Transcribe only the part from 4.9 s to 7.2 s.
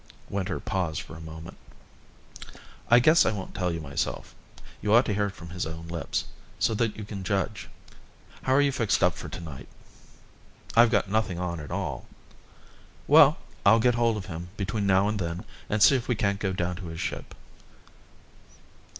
ought to hear it from his own lips so that you